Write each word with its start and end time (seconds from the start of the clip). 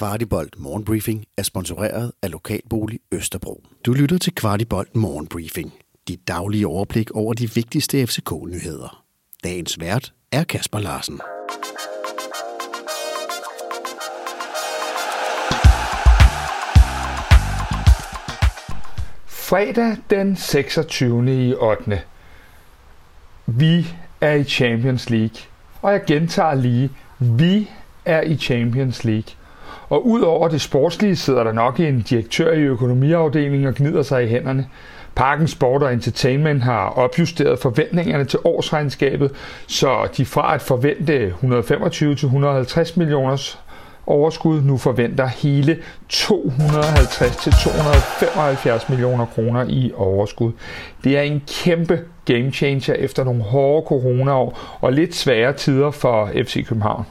Kvartibolt 0.00 0.58
Morgenbriefing 0.58 1.24
er 1.38 1.42
sponsoreret 1.42 2.12
af 2.22 2.30
Lokalbolig 2.30 3.00
Østerbro. 3.12 3.64
Du 3.86 3.92
lytter 3.92 4.18
til 4.18 4.34
Kvartibolt 4.34 4.96
Morgenbriefing. 4.96 5.72
Dit 6.08 6.28
daglige 6.28 6.66
overblik 6.66 7.10
over 7.10 7.34
de 7.34 7.54
vigtigste 7.54 8.06
FCK-nyheder. 8.06 9.04
Dagens 9.44 9.80
vært 9.80 10.12
er 10.32 10.44
Kasper 10.44 10.78
Larsen. 10.78 11.20
Fredag 19.26 19.96
den 20.10 20.36
26. 20.36 21.48
i 21.48 21.54
8. 21.54 22.02
Vi 23.46 23.86
er 24.20 24.32
i 24.32 24.44
Champions 24.44 25.10
League. 25.10 25.36
Og 25.82 25.92
jeg 25.92 26.02
gentager 26.06 26.54
lige, 26.54 26.90
vi 27.18 27.70
er 28.04 28.20
i 28.20 28.36
Champions 28.36 29.04
League. 29.04 29.39
Og 29.88 30.06
udover 30.06 30.48
det 30.48 30.60
sportslige 30.60 31.16
sidder 31.16 31.44
der 31.44 31.52
nok 31.52 31.80
en 31.80 32.00
direktør 32.00 32.52
i 32.52 32.60
økonomiafdelingen 32.60 33.68
og 33.68 33.74
gnider 33.74 34.02
sig 34.02 34.24
i 34.24 34.28
hænderne. 34.28 34.66
Parken 35.14 35.48
Sport 35.48 35.82
og 35.82 35.92
Entertainment 35.92 36.62
har 36.62 36.88
opjusteret 36.88 37.58
forventningerne 37.58 38.24
til 38.24 38.38
årsregnskabet, 38.44 39.32
så 39.66 40.08
de 40.16 40.24
fra 40.24 40.54
at 40.54 40.62
forvente 40.62 41.34
125-150 41.42 42.92
millioners 42.96 43.58
overskud 44.06 44.62
nu 44.62 44.76
forventer 44.76 45.26
hele 45.26 45.78
250-275 46.12 48.90
millioner 48.90 49.26
kroner 49.26 49.64
i 49.68 49.92
overskud. 49.96 50.52
Det 51.04 51.18
er 51.18 51.22
en 51.22 51.42
kæmpe 51.64 52.00
game 52.24 52.52
changer 52.52 52.94
efter 52.94 53.24
nogle 53.24 53.42
hårde 53.42 53.86
coronaår 53.86 54.78
og 54.80 54.92
lidt 54.92 55.14
svære 55.14 55.52
tider 55.52 55.90
for 55.90 56.30
FC 56.44 56.66
København. 56.66 57.04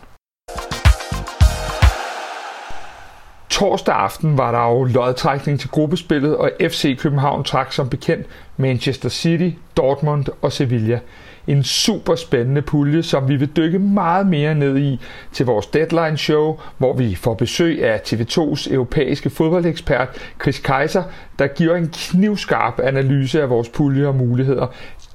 Torsdag 3.59 3.95
aften 3.95 4.37
var 4.37 4.51
der 4.51 4.69
jo 4.69 4.83
lodtrækning 4.83 5.59
til 5.59 5.69
gruppespillet, 5.69 6.37
og 6.37 6.51
FC 6.61 6.99
København 6.99 7.43
trak 7.43 7.73
som 7.73 7.89
bekendt 7.89 8.27
Manchester 8.57 9.09
City, 9.09 9.49
Dortmund 9.77 10.25
og 10.41 10.51
Sevilla. 10.51 10.99
En 11.47 11.63
super 11.63 12.15
spændende 12.15 12.61
pulje, 12.61 13.03
som 13.03 13.29
vi 13.29 13.35
vil 13.35 13.49
dykke 13.57 13.79
meget 13.79 14.27
mere 14.27 14.55
ned 14.55 14.77
i 14.77 14.99
til 15.31 15.45
vores 15.45 15.65
deadline 15.65 16.17
show, 16.17 16.59
hvor 16.77 16.93
vi 16.93 17.15
får 17.15 17.33
besøg 17.33 17.83
af 17.85 17.99
TV2's 17.99 18.73
europæiske 18.73 19.29
fodboldekspert 19.29 20.09
Chris 20.41 20.59
Kaiser, 20.59 21.03
der 21.39 21.47
giver 21.47 21.75
en 21.75 21.89
knivskarp 21.93 22.79
analyse 22.79 23.41
af 23.41 23.49
vores 23.49 23.69
pulje 23.69 24.07
og 24.07 24.15
muligheder. 24.15 24.67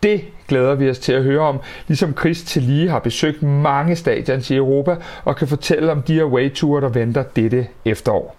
Det 0.02 0.24
glæder 0.48 0.74
vi 0.74 0.90
os 0.90 0.98
til 0.98 1.12
at 1.12 1.22
høre 1.22 1.40
om, 1.40 1.60
ligesom 1.88 2.16
Chris 2.18 2.42
til 2.42 2.62
lige 2.62 2.88
har 2.88 2.98
besøgt 2.98 3.42
mange 3.42 3.96
stadions 3.96 4.50
i 4.50 4.56
Europa 4.56 4.96
og 5.24 5.36
kan 5.36 5.48
fortælle 5.48 5.92
om 5.92 6.02
de 6.02 6.20
away-ture, 6.20 6.80
der 6.80 6.88
venter 6.88 7.22
dette 7.22 7.66
efterår. 7.84 8.36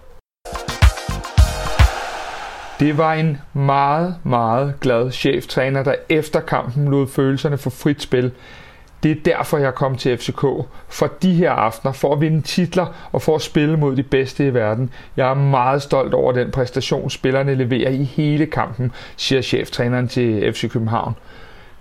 Det 2.80 2.98
var 2.98 3.14
en 3.14 3.38
meget, 3.52 4.16
meget 4.24 4.74
glad 4.80 5.10
cheftræner, 5.10 5.82
der 5.82 5.94
efter 6.08 6.40
kampen 6.40 6.88
lod 6.88 7.06
følelserne 7.06 7.58
for 7.58 7.70
frit 7.70 8.02
spil. 8.02 8.32
Det 9.02 9.10
er 9.10 9.22
derfor, 9.24 9.58
jeg 9.58 9.74
kom 9.74 9.96
til 9.96 10.18
FCK. 10.18 10.42
For 10.88 11.06
de 11.22 11.34
her 11.34 11.50
aftener, 11.50 11.92
for 11.92 12.14
at 12.14 12.20
vinde 12.20 12.42
titler 12.42 13.08
og 13.12 13.22
for 13.22 13.34
at 13.34 13.42
spille 13.42 13.76
mod 13.76 13.96
de 13.96 14.02
bedste 14.02 14.46
i 14.46 14.54
verden. 14.54 14.90
Jeg 15.16 15.30
er 15.30 15.34
meget 15.34 15.82
stolt 15.82 16.14
over 16.14 16.32
den 16.32 16.50
præstation, 16.50 17.10
spillerne 17.10 17.54
leverer 17.54 17.90
i 17.90 18.04
hele 18.04 18.46
kampen, 18.46 18.92
siger 19.16 19.42
cheftræneren 19.42 20.08
til 20.08 20.52
FC 20.52 20.70
København. 20.70 21.14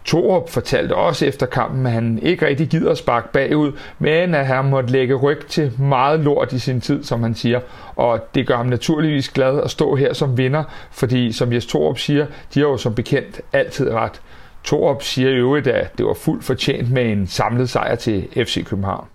Torup 0.06 0.50
fortalte 0.50 0.96
også 0.96 1.26
efter 1.26 1.46
kampen, 1.46 1.86
at 1.86 1.92
han 1.92 2.20
ikke 2.22 2.46
rigtig 2.46 2.68
gider 2.68 2.92
at 2.92 2.98
sparke 2.98 3.28
bagud, 3.34 3.72
men 4.00 4.36
at 4.36 4.48
han 4.48 4.66
måtte 4.66 4.92
lægge 4.92 5.16
ryg 5.16 5.46
til 5.48 5.72
meget 5.80 6.20
lort 6.20 6.54
i 6.54 6.60
sin 6.60 6.82
tid, 6.82 7.04
som 7.04 7.24
han 7.24 7.36
siger. 7.36 7.60
Og 7.96 8.36
det 8.36 8.48
gør 8.48 8.58
ham 8.58 8.66
naturligvis 8.66 9.30
glad 9.30 9.62
at 9.62 9.72
stå 9.72 9.96
her 9.96 10.14
som 10.14 10.38
vinder, 10.38 10.64
fordi 10.92 11.32
som 11.32 11.54
Jes 11.54 11.66
Torup 11.66 11.98
siger, 11.98 12.26
de 12.54 12.60
har 12.60 12.68
jo 12.68 12.78
som 12.78 12.96
bekendt 12.96 13.42
altid 13.54 13.90
ret. 13.90 14.22
Torup 14.64 15.04
siger 15.04 15.30
i 15.30 15.34
øvrigt, 15.36 15.68
at 15.68 15.98
det 15.98 16.06
var 16.06 16.14
fuldt 16.14 16.44
fortjent 16.44 16.92
med 16.92 17.12
en 17.12 17.28
samlet 17.28 17.70
sejr 17.70 17.96
til 17.96 18.28
FC 18.36 18.66
København. 18.66 19.08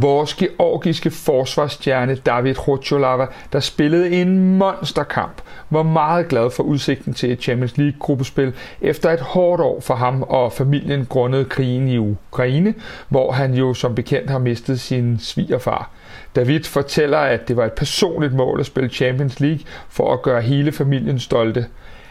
Vores 0.00 0.34
georgiske 0.34 1.10
forsvarsstjerne 1.10 2.14
David 2.14 2.68
Rocholava, 2.68 3.26
der 3.52 3.60
spillede 3.60 4.10
en 4.10 4.58
monsterkamp, 4.58 5.42
var 5.70 5.82
meget 5.82 6.28
glad 6.28 6.50
for 6.50 6.62
udsigten 6.62 7.14
til 7.14 7.32
et 7.32 7.42
Champions 7.42 7.76
League-gruppespil 7.76 8.52
efter 8.80 9.10
et 9.10 9.20
hårdt 9.20 9.62
år 9.62 9.80
for 9.80 9.94
ham 9.94 10.22
og 10.22 10.52
familien 10.52 11.06
grundet 11.06 11.48
krigen 11.48 11.88
i 11.88 11.98
Ukraine, 11.98 12.74
hvor 13.08 13.32
han 13.32 13.54
jo 13.54 13.74
som 13.74 13.94
bekendt 13.94 14.30
har 14.30 14.38
mistet 14.38 14.80
sin 14.80 15.18
svigerfar. 15.18 15.90
David 16.36 16.64
fortæller, 16.64 17.18
at 17.18 17.48
det 17.48 17.56
var 17.56 17.64
et 17.64 17.72
personligt 17.72 18.34
mål 18.34 18.60
at 18.60 18.66
spille 18.66 18.90
Champions 18.90 19.40
League 19.40 19.60
for 19.88 20.12
at 20.12 20.22
gøre 20.22 20.42
hele 20.42 20.72
familien 20.72 21.18
stolte. 21.18 21.66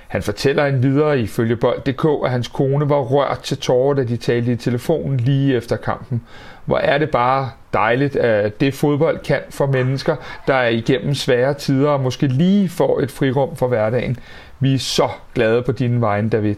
Han 0.10 0.22
fortæller 0.22 0.66
en 0.66 0.84
videre 0.84 1.20
ifølge 1.20 1.56
bold.dk, 1.56 2.06
at 2.26 2.32
hans 2.32 2.48
kone 2.48 2.90
var 2.90 3.00
rørt 3.00 3.40
til 3.40 3.58
tårer, 3.58 3.94
da 3.94 4.04
de 4.04 4.18
talte 4.18 4.52
i 4.52 4.56
telefonen 4.56 5.18
lige 5.18 5.56
efter 5.56 5.76
kampen. 5.76 6.22
Hvor 6.66 6.78
er 6.78 6.98
det 6.98 7.10
bare 7.10 7.50
dejligt, 7.74 8.16
at 8.16 8.62
det 8.62 8.74
fodbold 8.74 9.20
kan 9.20 9.40
for 9.50 9.66
mennesker, 9.66 10.16
der 10.48 10.54
er 10.54 10.68
igennem 10.70 11.14
svære 11.14 11.54
tider 11.54 11.90
og 11.90 12.00
måske 12.00 12.28
lige 12.28 12.70
får 12.70 13.00
et 13.00 13.12
frirum 13.12 13.56
for 13.56 13.68
hverdagen. 13.68 14.18
Vi 14.60 14.74
er 14.74 14.80
så 14.80 15.10
glade 15.36 15.62
på 15.62 15.72
din 15.72 16.02
vegne, 16.02 16.30
David. 16.30 16.56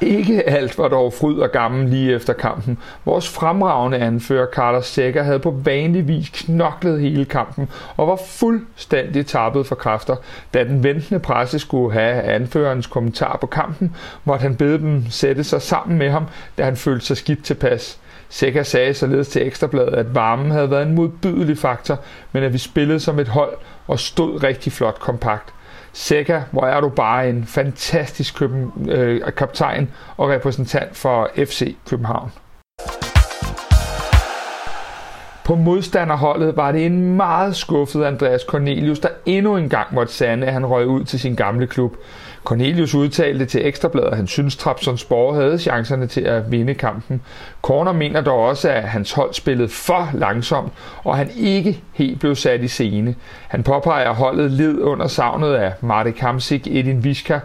Ikke 0.00 0.48
alt 0.48 0.78
var 0.78 0.88
dog 0.88 1.12
fryd 1.12 1.38
og 1.38 1.52
gammel 1.52 1.88
lige 1.88 2.14
efter 2.14 2.32
kampen. 2.32 2.78
Vores 3.04 3.28
fremragende 3.28 3.98
anfører 3.98 4.46
Carlos 4.54 4.86
Sækker 4.86 5.22
havde 5.22 5.38
på 5.38 5.50
vanlig 5.64 6.08
vis 6.08 6.28
knoklet 6.28 7.00
hele 7.00 7.24
kampen 7.24 7.68
og 7.96 8.08
var 8.08 8.20
fuldstændig 8.26 9.26
tappet 9.26 9.66
for 9.66 9.74
kræfter. 9.74 10.16
Da 10.54 10.64
den 10.64 10.84
ventende 10.84 11.20
presse 11.20 11.58
skulle 11.58 11.92
have 11.92 12.22
anførerens 12.22 12.86
kommentar 12.86 13.38
på 13.40 13.46
kampen, 13.46 13.96
måtte 14.24 14.42
han 14.42 14.56
bede 14.56 14.78
dem 14.78 15.04
sætte 15.10 15.44
sig 15.44 15.62
sammen 15.62 15.98
med 15.98 16.10
ham, 16.10 16.26
da 16.58 16.64
han 16.64 16.76
følte 16.76 17.06
sig 17.06 17.16
skidt 17.16 17.44
tilpas. 17.44 17.98
Sækker 18.28 18.62
sagde 18.62 18.94
således 18.94 19.28
til 19.28 19.46
Ekstrabladet, 19.46 19.94
at 19.94 20.14
varmen 20.14 20.50
havde 20.50 20.70
været 20.70 20.86
en 20.86 20.94
modbydelig 20.94 21.58
faktor, 21.58 21.98
men 22.32 22.42
at 22.42 22.52
vi 22.52 22.58
spillede 22.58 23.00
som 23.00 23.18
et 23.18 23.28
hold 23.28 23.56
og 23.86 23.98
stod 24.00 24.42
rigtig 24.42 24.72
flot 24.72 24.98
kompakt. 24.98 25.55
Seca, 25.98 26.42
hvor 26.50 26.62
er 26.62 26.80
du 26.80 26.88
bare 26.88 27.28
en 27.28 27.44
fantastisk 27.46 28.38
køben, 28.38 28.72
øh, 28.90 29.32
kaptajn 29.36 29.90
og 30.16 30.28
repræsentant 30.28 30.96
for 30.96 31.30
FC 31.36 31.76
København. 31.88 32.32
På 35.46 35.54
modstanderholdet 35.54 36.56
var 36.56 36.72
det 36.72 36.86
en 36.86 37.16
meget 37.16 37.56
skuffet 37.56 38.04
Andreas 38.04 38.40
Cornelius, 38.40 38.98
der 38.98 39.08
endnu 39.26 39.56
en 39.56 39.68
gang 39.68 39.94
måtte 39.94 40.12
sande, 40.12 40.46
at 40.46 40.52
han 40.52 40.66
røg 40.66 40.86
ud 40.86 41.04
til 41.04 41.20
sin 41.20 41.34
gamle 41.34 41.66
klub. 41.66 41.96
Cornelius 42.44 42.94
udtalte 42.94 43.46
til 43.46 43.66
Ekstrabladet, 43.66 44.08
at 44.08 44.16
han 44.16 44.26
synes, 44.26 44.56
Trabzonspor 44.56 45.34
havde 45.34 45.58
chancerne 45.58 46.06
til 46.06 46.20
at 46.20 46.50
vinde 46.50 46.74
kampen. 46.74 47.22
Corner 47.62 47.92
mener 47.92 48.20
dog 48.20 48.38
også, 48.38 48.70
at 48.70 48.82
hans 48.82 49.12
hold 49.12 49.34
spillede 49.34 49.68
for 49.68 50.10
langsomt, 50.14 50.72
og 51.04 51.16
han 51.16 51.30
ikke 51.36 51.82
helt 51.92 52.20
blev 52.20 52.34
sat 52.34 52.62
i 52.62 52.68
scene. 52.68 53.14
Han 53.48 53.62
påpeger, 53.62 54.10
at 54.10 54.16
holdet 54.16 54.50
led 54.50 54.78
under 54.78 55.06
savnet 55.06 55.54
af 55.54 55.72
Marte 55.80 56.12
Kamsik, 56.12 56.66
Edin 56.66 57.04
Viska, 57.04 57.38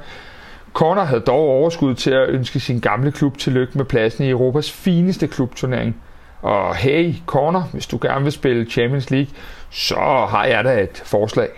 Corner 0.74 1.04
havde 1.04 1.22
dog 1.22 1.40
overskud 1.40 1.96
til 1.96 2.12
at 2.12 2.30
ønske 2.30 2.60
sin 2.60 2.80
gamle 2.80 3.12
klub 3.12 3.38
tillykke 3.38 3.78
med 3.78 3.86
pladsen 3.86 4.26
i 4.26 4.30
Europas 4.30 4.72
fineste 4.72 5.28
klubturnering. 5.28 5.96
Og 6.42 6.76
hey, 6.76 7.14
Corner, 7.26 7.62
hvis 7.62 7.88
du 7.88 8.00
gerne 8.02 8.24
vil 8.24 8.32
spille 8.32 8.66
Champions 8.66 9.10
League, 9.10 9.30
så 9.70 10.26
har 10.30 10.46
jeg 10.46 10.64
da 10.64 10.82
et 10.82 11.02
forslag. 11.06 11.50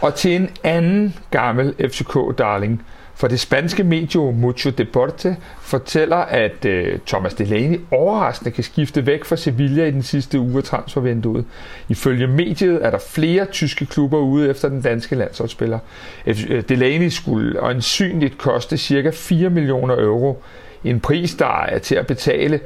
Og 0.00 0.14
til 0.14 0.36
en 0.36 0.50
anden 0.64 1.14
gammel 1.30 1.74
FCK-darling. 1.78 2.82
For 3.14 3.28
det 3.28 3.40
spanske 3.40 3.84
medie 3.84 4.32
Mucho 4.32 4.70
Deporte 4.70 5.36
fortæller, 5.60 6.16
at 6.16 6.64
øh, 6.64 6.98
Thomas 7.06 7.34
Delaney 7.34 7.80
overraskende 7.90 8.50
kan 8.50 8.64
skifte 8.64 9.06
væk 9.06 9.24
fra 9.24 9.36
Sevilla 9.36 9.84
i 9.84 9.90
den 9.90 10.02
sidste 10.02 10.40
uge 10.40 10.56
af 10.56 10.64
transfervinduet. 10.64 11.44
Ifølge 11.88 12.26
mediet 12.26 12.84
er 12.86 12.90
der 12.90 12.98
flere 12.98 13.44
tyske 13.44 13.86
klubber 13.86 14.18
ude 14.18 14.50
efter 14.50 14.68
den 14.68 14.82
danske 14.82 15.14
landsholdsspiller. 15.14 15.78
Øh, 16.26 16.62
Delaney 16.68 17.08
skulle 17.08 17.58
øjensynligt 17.58 18.38
koste 18.38 18.78
ca. 18.78 19.10
4 19.14 19.50
millioner 19.50 19.94
euro. 19.94 20.42
En 20.84 21.00
pris, 21.00 21.34
der 21.34 21.64
er 21.64 21.78
til 21.78 21.94
at 21.94 22.06
betale 22.06 22.60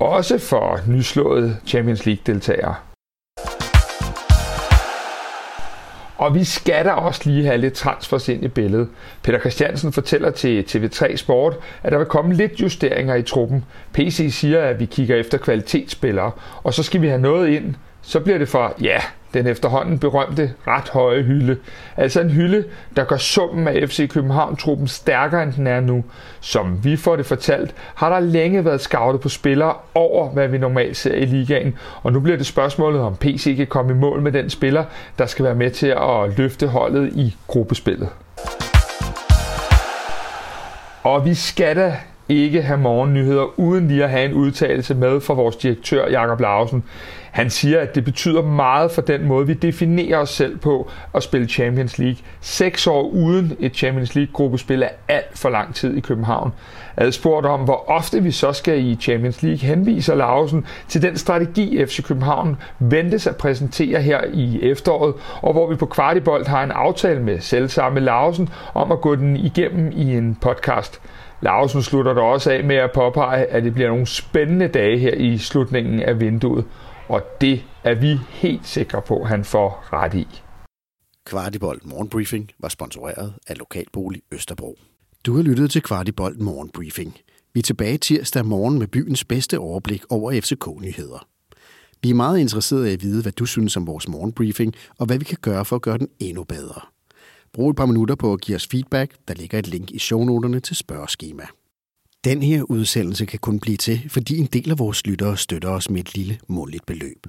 også 0.00 0.38
for 0.38 0.80
nyslåede 0.86 1.56
Champions 1.66 2.06
League-deltagere. 2.06 2.74
Og 6.18 6.34
vi 6.34 6.44
skal 6.44 6.84
da 6.84 6.90
også 6.90 7.20
lige 7.24 7.46
have 7.46 7.58
lidt 7.58 7.74
transfers 7.74 8.28
ind 8.28 8.44
i 8.44 8.48
billedet. 8.48 8.88
Peter 9.22 9.38
Christiansen 9.38 9.92
fortæller 9.92 10.30
til 10.30 10.64
TV3 10.68 11.16
Sport, 11.16 11.56
at 11.82 11.92
der 11.92 11.98
vil 11.98 12.06
komme 12.06 12.34
lidt 12.34 12.60
justeringer 12.60 13.14
i 13.14 13.22
truppen. 13.22 13.64
PC 13.92 14.28
siger, 14.30 14.62
at 14.62 14.80
vi 14.80 14.84
kigger 14.84 15.16
efter 15.16 15.38
kvalitetsspillere, 15.38 16.30
og 16.62 16.74
så 16.74 16.82
skal 16.82 17.02
vi 17.02 17.08
have 17.08 17.20
noget 17.20 17.48
ind. 17.48 17.74
Så 18.02 18.20
bliver 18.20 18.38
det 18.38 18.48
for, 18.48 18.74
ja, 18.82 19.02
den 19.34 19.46
efterhånden 19.46 19.98
berømte 19.98 20.52
ret 20.66 20.88
høje 20.88 21.22
hylde. 21.22 21.56
Altså 21.96 22.20
en 22.20 22.30
hylde, 22.30 22.64
der 22.96 23.04
gør 23.04 23.16
summen 23.16 23.68
af 23.68 23.88
FC 23.88 24.08
København-truppen 24.10 24.88
stærkere 24.88 25.42
end 25.42 25.52
den 25.52 25.66
er 25.66 25.80
nu. 25.80 26.04
Som 26.40 26.84
vi 26.84 26.96
får 26.96 27.16
det 27.16 27.26
fortalt, 27.26 27.74
har 27.94 28.08
der 28.08 28.20
længe 28.20 28.64
været 28.64 28.80
scoutet 28.80 29.20
på 29.20 29.28
spillere 29.28 29.74
over, 29.94 30.28
hvad 30.28 30.48
vi 30.48 30.58
normalt 30.58 30.96
ser 30.96 31.14
i 31.14 31.24
ligaen. 31.24 31.74
Og 32.02 32.12
nu 32.12 32.20
bliver 32.20 32.36
det 32.36 32.46
spørgsmålet, 32.46 33.00
om 33.00 33.16
PC 33.16 33.56
kan 33.56 33.66
komme 33.66 33.92
i 33.92 33.96
mål 33.96 34.22
med 34.22 34.32
den 34.32 34.50
spiller, 34.50 34.84
der 35.18 35.26
skal 35.26 35.44
være 35.44 35.54
med 35.54 35.70
til 35.70 35.86
at 35.86 36.38
løfte 36.38 36.66
holdet 36.66 37.12
i 37.14 37.36
gruppespillet. 37.46 38.08
Og 41.02 41.24
vi 41.24 41.34
skal 41.34 41.76
da 41.76 41.96
ikke 42.28 42.62
have 42.62 42.78
morgennyheder 42.78 43.58
uden 43.60 43.88
lige 43.88 44.04
at 44.04 44.10
have 44.10 44.24
en 44.24 44.34
udtalelse 44.34 44.94
med 44.94 45.20
fra 45.20 45.34
vores 45.34 45.56
direktør 45.56 46.08
Jakob 46.08 46.40
Lausen. 46.40 46.84
Han 47.30 47.50
siger, 47.50 47.80
at 47.80 47.94
det 47.94 48.04
betyder 48.04 48.42
meget 48.42 48.90
for 48.90 49.02
den 49.02 49.24
måde, 49.24 49.46
vi 49.46 49.54
definerer 49.54 50.18
os 50.18 50.30
selv 50.30 50.58
på 50.58 50.90
at 51.14 51.22
spille 51.22 51.48
Champions 51.48 51.98
League. 51.98 52.16
Seks 52.40 52.86
år 52.86 53.02
uden 53.02 53.56
et 53.60 53.76
Champions 53.76 54.14
League-gruppespil 54.14 54.82
er 54.82 54.88
alt 55.08 55.38
for 55.38 55.48
lang 55.48 55.74
tid 55.74 55.96
i 55.96 56.00
København. 56.00 56.52
Adspurgt 56.96 57.46
om, 57.46 57.60
hvor 57.60 57.90
ofte 57.90 58.22
vi 58.22 58.30
så 58.30 58.52
skal 58.52 58.84
i 58.84 58.96
Champions 59.00 59.42
League, 59.42 59.58
henviser 59.58 60.14
Lausen 60.14 60.66
til 60.88 61.02
den 61.02 61.16
strategi, 61.16 61.86
FC 61.86 62.02
København 62.02 62.56
ventes 62.78 63.26
at 63.26 63.36
præsentere 63.36 64.02
her 64.02 64.20
i 64.32 64.62
efteråret, 64.62 65.14
og 65.42 65.52
hvor 65.52 65.70
vi 65.70 65.76
på 65.76 65.86
Kvartibolt 65.86 66.48
har 66.48 66.64
en 66.64 66.70
aftale 66.70 67.22
med 67.22 67.40
selvsamme 67.40 68.00
Lausen 68.00 68.48
om 68.74 68.92
at 68.92 69.00
gå 69.00 69.14
den 69.14 69.36
igennem 69.36 69.92
i 69.96 70.16
en 70.16 70.38
podcast. 70.40 71.00
Lausen 71.40 71.82
slutter 71.82 72.14
der 72.14 72.22
også 72.22 72.50
af 72.50 72.64
med 72.64 72.76
at 72.76 72.90
påpege, 72.94 73.46
at 73.46 73.64
det 73.64 73.74
bliver 73.74 73.88
nogle 73.88 74.06
spændende 74.06 74.68
dage 74.68 74.98
her 74.98 75.14
i 75.14 75.38
slutningen 75.38 76.00
af 76.00 76.20
vinduet, 76.20 76.64
og 77.08 77.22
det 77.40 77.64
er 77.84 77.94
vi 77.94 78.18
helt 78.28 78.66
sikre 78.66 79.02
på, 79.02 79.22
at 79.22 79.28
han 79.28 79.44
får 79.44 79.88
ret 79.92 80.14
i. 80.14 80.26
Kvartibold 81.26 81.80
Morgenbriefing 81.84 82.50
var 82.58 82.68
sponsoreret 82.68 83.34
af 83.46 83.58
Lokalbolig 83.58 84.22
Østerbro. 84.32 84.78
Du 85.26 85.36
har 85.36 85.42
lyttet 85.42 85.70
til 85.70 85.82
Kvartibold 85.82 86.36
Morgenbriefing. 86.36 87.18
Vi 87.54 87.60
er 87.60 87.62
tilbage 87.62 87.98
tirsdag 87.98 88.46
morgen 88.46 88.78
med 88.78 88.86
byens 88.86 89.24
bedste 89.24 89.58
overblik 89.58 90.02
over 90.10 90.40
FCK-nyheder. 90.40 91.26
Vi 92.02 92.10
er 92.10 92.14
meget 92.14 92.38
interesserede 92.38 92.90
i 92.90 92.92
at 92.92 93.02
vide, 93.02 93.22
hvad 93.22 93.32
du 93.32 93.46
synes 93.46 93.76
om 93.76 93.86
vores 93.86 94.08
morgenbriefing, 94.08 94.74
og 94.98 95.06
hvad 95.06 95.18
vi 95.18 95.24
kan 95.24 95.38
gøre 95.42 95.64
for 95.64 95.76
at 95.76 95.82
gøre 95.82 95.98
den 95.98 96.08
endnu 96.18 96.44
bedre. 96.44 96.80
Brug 97.52 97.70
et 97.70 97.76
par 97.76 97.86
minutter 97.86 98.14
på 98.14 98.32
at 98.32 98.40
give 98.40 98.56
os 98.56 98.66
feedback. 98.66 99.14
Der 99.28 99.34
ligger 99.34 99.58
et 99.58 99.68
link 99.68 99.90
i 99.90 99.98
shownoterne 99.98 100.60
til 100.60 100.76
spørgeskema. 100.76 101.44
Den 102.24 102.42
her 102.42 102.62
udsendelse 102.62 103.26
kan 103.26 103.38
kun 103.38 103.60
blive 103.60 103.76
til, 103.76 104.00
fordi 104.08 104.38
en 104.38 104.46
del 104.46 104.70
af 104.70 104.78
vores 104.78 105.06
lyttere 105.06 105.36
støtter 105.36 105.68
os 105.68 105.90
med 105.90 106.00
et 106.00 106.14
lille 106.14 106.38
måligt 106.48 106.86
beløb. 106.86 107.26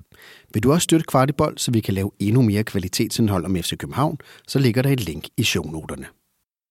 Vil 0.54 0.64
du 0.64 0.72
også 0.72 0.84
støtte 0.84 1.06
Kvartibold, 1.06 1.58
så 1.58 1.72
vi 1.72 1.80
kan 1.80 1.94
lave 1.94 2.12
endnu 2.20 2.42
mere 2.42 2.64
kvalitetsindhold 2.64 3.46
om 3.46 3.56
FC 3.56 3.78
København, 3.78 4.18
så 4.48 4.60
ligger 4.60 4.82
der 4.82 4.90
et 4.90 5.06
link 5.06 5.28
i 5.38 5.44
shownoterne. 5.44 6.06